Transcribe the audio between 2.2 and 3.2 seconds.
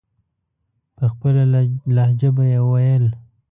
به یې ویل.